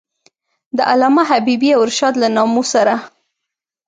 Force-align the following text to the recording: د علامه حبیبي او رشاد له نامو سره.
د 0.77 0.79
علامه 0.91 1.23
حبیبي 1.31 1.69
او 1.75 1.81
رشاد 1.89 2.13
له 2.21 2.27
نامو 2.35 2.63
سره. 2.73 2.95